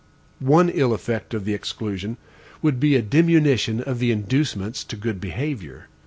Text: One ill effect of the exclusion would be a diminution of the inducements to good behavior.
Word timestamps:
One 0.39 0.69
ill 0.69 0.93
effect 0.95 1.35
of 1.35 1.45
the 1.45 1.53
exclusion 1.53 2.17
would 2.63 2.79
be 2.79 2.95
a 2.95 3.03
diminution 3.03 3.81
of 3.81 3.99
the 3.99 4.09
inducements 4.11 4.83
to 4.85 4.95
good 4.95 5.21
behavior. 5.21 5.89